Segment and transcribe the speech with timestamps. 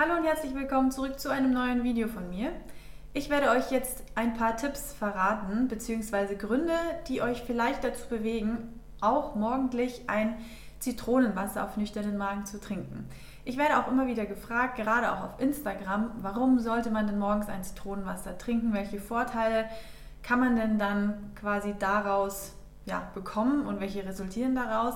[0.00, 2.52] Hallo und herzlich willkommen zurück zu einem neuen Video von mir.
[3.14, 6.36] Ich werde euch jetzt ein paar Tipps verraten bzw.
[6.36, 6.76] Gründe,
[7.08, 10.36] die euch vielleicht dazu bewegen, auch morgendlich ein
[10.78, 13.08] Zitronenwasser auf nüchternen Magen zu trinken.
[13.44, 17.48] Ich werde auch immer wieder gefragt, gerade auch auf Instagram, warum sollte man denn morgens
[17.48, 18.72] ein Zitronenwasser trinken?
[18.72, 19.64] Welche Vorteile
[20.22, 22.52] kann man denn dann quasi daraus
[22.86, 24.94] ja, bekommen und welche resultieren daraus?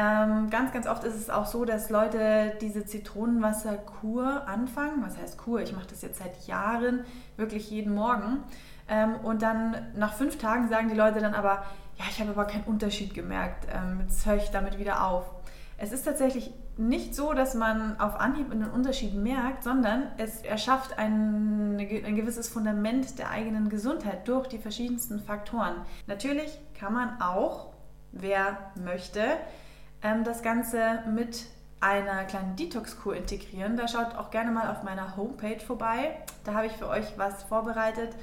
[0.00, 5.02] Ähm, ganz, ganz oft ist es auch so, dass Leute diese Zitronenwasserkur anfangen.
[5.04, 5.60] Was heißt Kur?
[5.60, 7.04] Ich mache das jetzt seit Jahren,
[7.36, 8.42] wirklich jeden Morgen.
[8.88, 11.64] Ähm, und dann nach fünf Tagen sagen die Leute dann aber,
[11.98, 13.66] ja, ich habe aber keinen Unterschied gemerkt.
[13.70, 15.26] Ähm, jetzt höre ich damit wieder auf.
[15.76, 20.98] Es ist tatsächlich nicht so, dass man auf Anhieb einen Unterschied merkt, sondern es erschafft
[20.98, 25.74] ein, ein gewisses Fundament der eigenen Gesundheit durch die verschiedensten Faktoren.
[26.06, 27.74] Natürlich kann man auch,
[28.12, 29.20] wer möchte,
[30.02, 31.46] ähm, das Ganze mit
[31.80, 33.76] einer kleinen Detox-Kur integrieren.
[33.76, 36.16] Da schaut auch gerne mal auf meiner Homepage vorbei.
[36.44, 38.14] Da habe ich für euch was vorbereitet.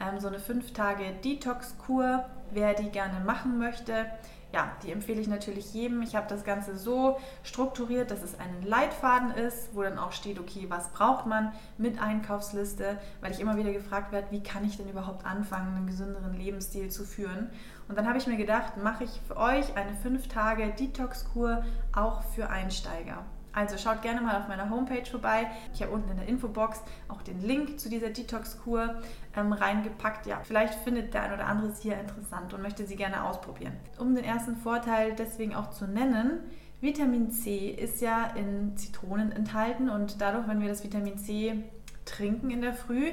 [0.00, 4.06] Ähm, so eine 5 Tage Detox-Kur, wer die gerne machen möchte
[4.52, 6.02] ja, die empfehle ich natürlich jedem.
[6.02, 10.38] Ich habe das Ganze so strukturiert, dass es ein Leitfaden ist, wo dann auch steht,
[10.38, 14.76] okay, was braucht man mit Einkaufsliste, weil ich immer wieder gefragt werde, wie kann ich
[14.76, 17.50] denn überhaupt anfangen, einen gesünderen Lebensstil zu führen.
[17.92, 21.62] Und dann habe ich mir gedacht, mache ich für euch eine 5 Tage Detox-Kur
[21.94, 23.18] auch für Einsteiger.
[23.52, 25.46] Also schaut gerne mal auf meiner Homepage vorbei.
[25.74, 29.02] Ich habe unten in der Infobox auch den Link zu dieser Detox-Kur
[29.36, 30.24] ähm, reingepackt.
[30.24, 33.74] Ja, vielleicht findet der ein oder andere es hier interessant und möchte sie gerne ausprobieren.
[33.98, 36.40] Um den ersten Vorteil deswegen auch zu nennen,
[36.80, 41.62] Vitamin C ist ja in Zitronen enthalten und dadurch, wenn wir das Vitamin C
[42.06, 43.12] trinken in der Früh,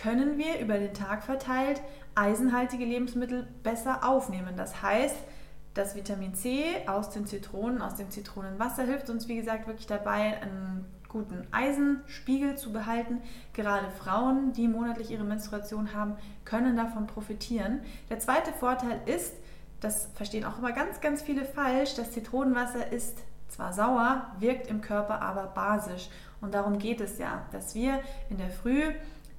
[0.00, 1.82] können wir über den Tag verteilt
[2.14, 4.56] eisenhaltige Lebensmittel besser aufnehmen.
[4.56, 5.16] Das heißt,
[5.74, 10.40] das Vitamin C aus den Zitronen, aus dem Zitronenwasser hilft uns, wie gesagt, wirklich dabei,
[10.42, 13.22] einen guten Eisenspiegel zu behalten.
[13.52, 17.80] Gerade Frauen, die monatlich ihre Menstruation haben, können davon profitieren.
[18.10, 19.34] Der zweite Vorteil ist,
[19.80, 24.80] das verstehen auch immer ganz, ganz viele falsch, das Zitronenwasser ist zwar sauer, wirkt im
[24.80, 26.08] Körper aber basisch.
[26.40, 28.82] Und darum geht es ja, dass wir in der Früh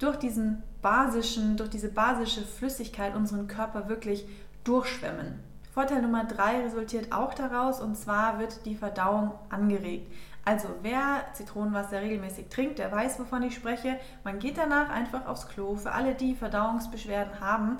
[0.00, 4.26] durch diesen basischen, durch diese basische Flüssigkeit unseren Körper wirklich
[4.64, 5.38] durchschwemmen.
[5.72, 10.12] Vorteil Nummer drei resultiert auch daraus und zwar wird die Verdauung angeregt.
[10.44, 13.98] Also wer Zitronenwasser regelmäßig trinkt, der weiß, wovon ich spreche.
[14.24, 15.76] Man geht danach einfach aufs Klo.
[15.76, 17.76] Für alle, die Verdauungsbeschwerden haben,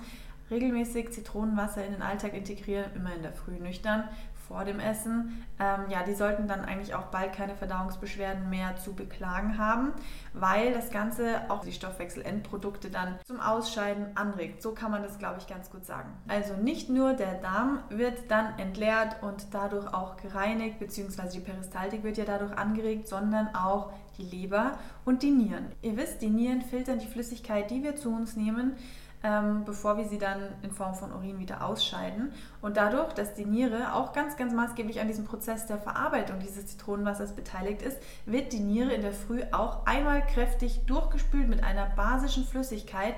[0.50, 4.04] regelmäßig Zitronenwasser in den Alltag integrieren, immer in der Früh nüchtern,
[4.50, 8.94] vor dem Essen, ähm, ja, die sollten dann eigentlich auch bald keine Verdauungsbeschwerden mehr zu
[8.94, 9.92] beklagen haben,
[10.32, 14.60] weil das Ganze auch die Stoffwechselendprodukte dann zum Ausscheiden anregt.
[14.60, 16.10] So kann man das, glaube ich, ganz gut sagen.
[16.26, 22.02] Also nicht nur der Darm wird dann entleert und dadurch auch gereinigt, beziehungsweise die Peristaltik
[22.02, 24.72] wird ja dadurch angeregt, sondern auch die Leber
[25.04, 25.66] und die Nieren.
[25.80, 28.74] Ihr wisst, die Nieren filtern die Flüssigkeit, die wir zu uns nehmen
[29.22, 32.32] ähm, bevor wir sie dann in Form von Urin wieder ausscheiden.
[32.62, 36.66] Und dadurch, dass die Niere auch ganz, ganz maßgeblich an diesem Prozess der Verarbeitung dieses
[36.66, 41.86] Zitronenwassers beteiligt ist, wird die Niere in der Früh auch einmal kräftig durchgespült mit einer
[41.86, 43.14] basischen Flüssigkeit,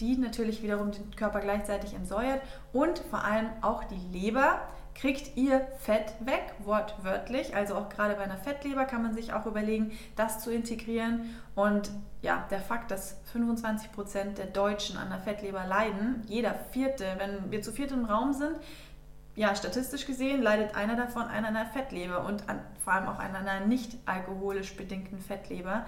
[0.00, 2.40] die natürlich wiederum den Körper gleichzeitig entsäuert
[2.72, 4.60] und vor allem auch die Leber
[4.94, 7.54] kriegt ihr Fett weg, wortwörtlich.
[7.54, 11.36] Also auch gerade bei einer Fettleber kann man sich auch überlegen, das zu integrieren.
[11.54, 11.90] Und
[12.22, 17.50] ja, der Fakt, dass 25 Prozent der Deutschen an einer Fettleber leiden, jeder vierte, wenn
[17.50, 18.56] wir zu viert im Raum sind,
[19.36, 23.34] ja, statistisch gesehen leidet einer davon an einer Fettleber und an, vor allem auch an
[23.34, 25.86] einer nicht alkoholisch bedingten Fettleber.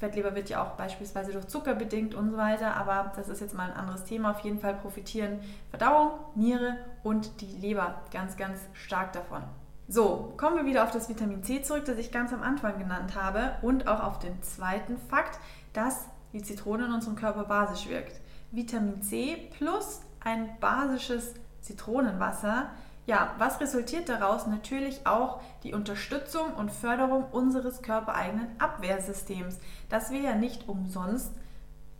[0.00, 3.54] Fettleber wird ja auch beispielsweise durch Zucker bedingt und so weiter, aber das ist jetzt
[3.54, 4.30] mal ein anderes Thema.
[4.30, 9.42] Auf jeden Fall profitieren Verdauung, Niere und die Leber ganz, ganz stark davon.
[9.88, 13.14] So, kommen wir wieder auf das Vitamin C zurück, das ich ganz am Anfang genannt
[13.14, 15.38] habe und auch auf den zweiten Fakt,
[15.74, 18.20] dass die Zitrone in unserem Körper basisch wirkt.
[18.52, 22.70] Vitamin C plus ein basisches Zitronenwasser
[23.10, 24.46] ja, was resultiert daraus?
[24.46, 31.32] Natürlich auch die Unterstützung und Förderung unseres körpereigenen Abwehrsystems, das wir ja nicht umsonst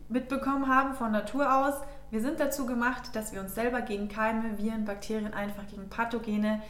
[0.07, 1.73] mitbekommen haben von Natur aus.
[2.11, 6.61] Wir sind dazu gemacht, dass wir uns selber gegen Keime, Viren, Bakterien, einfach gegen Pathogene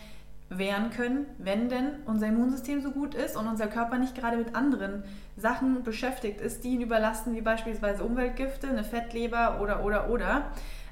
[0.50, 4.56] wehren können, wenn denn unser Immunsystem so gut ist und unser Körper nicht gerade mit
[4.56, 5.04] anderen
[5.38, 10.52] Sachen beschäftigt ist, die ihn überlasten, wie beispielsweise Umweltgifte, eine Fettleber oder oder oder.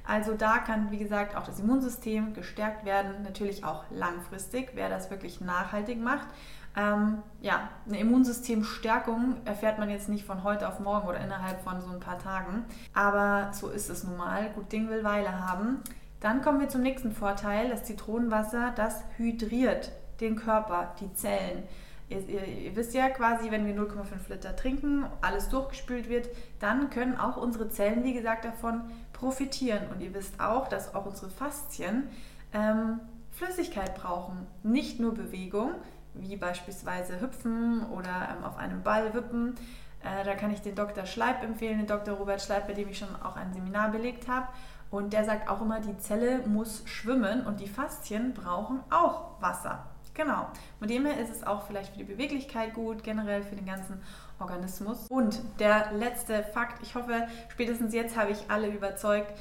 [0.09, 5.11] Also da kann, wie gesagt, auch das Immunsystem gestärkt werden, natürlich auch langfristig, wer das
[5.11, 6.27] wirklich nachhaltig macht.
[6.75, 11.79] Ähm, ja, eine Immunsystemstärkung erfährt man jetzt nicht von heute auf morgen oder innerhalb von
[11.79, 12.65] so ein paar Tagen.
[12.91, 14.49] Aber so ist es nun mal.
[14.55, 15.81] Gut Ding will Weile haben.
[16.21, 17.69] Dann kommen wir zum nächsten Vorteil.
[17.69, 19.91] Das Zitronenwasser, das hydriert
[20.21, 21.65] den Körper, die Zellen.
[22.09, 26.29] Ihr, ihr, ihr, wisst ja quasi, wenn wir 0,5 Liter trinken, alles durchgespült wird,
[26.59, 28.81] dann können auch unsere Zellen, wie gesagt, davon
[29.19, 29.87] profitieren.
[29.91, 32.09] Und ihr wisst auch, dass auch unsere Faszien
[32.53, 32.99] ähm,
[33.31, 34.47] Flüssigkeit brauchen.
[34.63, 35.71] Nicht nur Bewegung,
[36.13, 39.55] wie beispielsweise Hüpfen oder ähm, auf einem Ball wippen.
[40.03, 41.05] Äh, da kann ich den Dr.
[41.05, 42.15] Schleib empfehlen, den Dr.
[42.15, 44.47] Robert Schleib, bei dem ich schon auch ein Seminar belegt habe.
[44.91, 49.85] Und der sagt auch immer, die Zelle muss schwimmen und die Faszien brauchen auch Wasser.
[50.19, 50.47] Genau.
[50.79, 54.01] Von dem her ist es auch vielleicht für die Beweglichkeit gut, generell für den ganzen
[54.37, 55.07] Organismus.
[55.07, 59.31] Und der letzte Fakt, ich hoffe, spätestens jetzt habe ich alle überzeugt.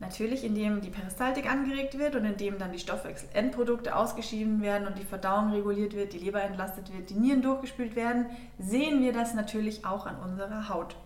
[0.00, 5.04] Natürlich, indem die Peristaltik angeregt wird und indem dann die Stoffwechselendprodukte ausgeschieden werden und die
[5.04, 8.24] Verdauung reguliert wird, die Leber entlastet wird, die Nieren durchgespült werden,
[8.58, 10.96] sehen wir das natürlich auch an unserer Haut.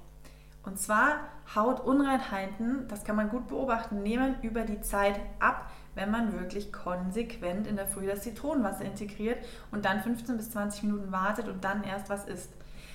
[0.62, 1.16] Und zwar
[1.52, 7.66] Hautunreinheiten, das kann man gut beobachten, nehmen über die Zeit ab, wenn man wirklich konsequent
[7.66, 9.38] in der Früh das Zitronenwasser integriert
[9.70, 12.52] und dann 15 bis 20 Minuten wartet und dann erst was isst.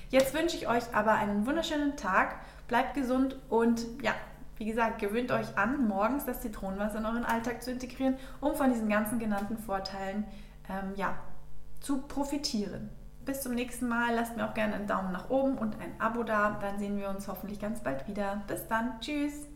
[0.09, 2.35] Jetzt wünsche ich euch aber einen wunderschönen Tag,
[2.67, 4.13] bleibt gesund und ja,
[4.57, 8.71] wie gesagt, gewöhnt euch an, morgens das Zitronenwasser in euren Alltag zu integrieren, um von
[8.71, 10.25] diesen ganzen genannten Vorteilen
[10.69, 11.15] ähm, ja,
[11.81, 12.89] zu profitieren.
[13.25, 14.13] Bis zum nächsten Mal.
[14.13, 16.57] Lasst mir auch gerne einen Daumen nach oben und ein Abo da.
[16.61, 18.43] Dann sehen wir uns hoffentlich ganz bald wieder.
[18.47, 18.99] Bis dann.
[19.01, 19.54] Tschüss.